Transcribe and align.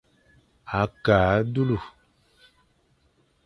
Ake 0.79 1.15
a 1.35 1.39
dulu. 1.53 1.77